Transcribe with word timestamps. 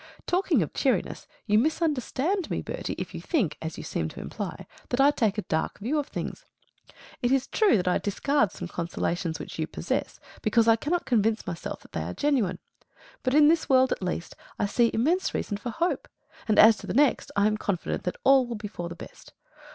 Talking 0.25 0.63
of 0.63 0.73
cheeriness, 0.73 1.27
you 1.45 1.59
misunderstand 1.59 2.49
me, 2.49 2.63
Bertie, 2.63 2.95
if 2.97 3.13
you 3.13 3.21
think 3.21 3.55
(as 3.61 3.77
you 3.77 3.83
seem 3.83 4.09
to 4.09 4.19
imply) 4.19 4.65
that 4.89 4.99
I 4.99 5.11
take 5.11 5.37
a 5.37 5.43
dark 5.43 5.77
view 5.77 5.99
of 5.99 6.07
things. 6.07 6.43
It 7.21 7.31
is 7.31 7.45
true 7.45 7.77
that 7.77 7.87
I 7.87 7.99
discard 7.99 8.51
some 8.51 8.67
consolations 8.67 9.37
which 9.39 9.59
you 9.59 9.67
possess, 9.67 10.19
because 10.41 10.67
I 10.67 10.75
cannot 10.75 11.05
convince 11.05 11.45
myself 11.45 11.81
that 11.81 11.91
they 11.91 12.01
are 12.01 12.15
genuine; 12.15 12.57
but 13.21 13.35
in 13.35 13.47
this 13.47 13.69
world, 13.69 13.91
at 13.91 14.01
least, 14.01 14.35
I 14.57 14.65
see 14.65 14.89
immense 14.91 15.35
reason 15.35 15.57
for 15.57 15.69
hope, 15.69 16.07
and 16.47 16.57
as 16.57 16.77
to 16.77 16.87
the 16.87 16.95
next 16.95 17.31
I 17.35 17.45
am 17.45 17.57
confident 17.57 18.03
that 18.05 18.17
all 18.23 18.47
will 18.47 18.55
be 18.55 18.67
for 18.67 18.89
the 18.89 18.95
best. 18.95 19.33